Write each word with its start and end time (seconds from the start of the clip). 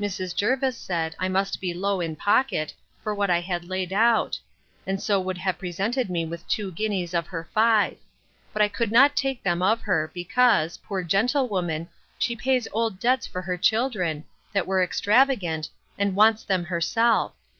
Mrs. 0.00 0.34
Jervis 0.34 0.76
said, 0.76 1.14
I 1.20 1.28
must 1.28 1.60
be 1.60 1.72
low 1.72 2.00
in 2.00 2.16
pocket, 2.16 2.74
for 3.00 3.14
what 3.14 3.30
I 3.30 3.38
had 3.38 3.64
laid 3.64 3.92
out; 3.92 4.36
and 4.88 5.00
so 5.00 5.20
would 5.20 5.38
have 5.38 5.56
presented 5.56 6.10
me 6.10 6.24
with 6.26 6.48
two 6.48 6.72
guineas 6.72 7.14
of 7.14 7.28
her 7.28 7.48
five; 7.54 7.96
but 8.52 8.60
I 8.60 8.66
could 8.66 8.90
not 8.90 9.14
take 9.14 9.40
them 9.44 9.62
of 9.62 9.82
her, 9.82 10.10
because, 10.12 10.78
poor 10.78 11.04
gentlewoman, 11.04 11.88
she 12.18 12.34
pays 12.34 12.66
old 12.72 12.98
debts 12.98 13.28
for 13.28 13.42
her 13.42 13.56
children, 13.56 14.24
that 14.52 14.66
were 14.66 14.82
extravagant, 14.82 15.70
and 15.96 16.16
wants 16.16 16.42
them 16.42 16.64
herself. 16.64 17.34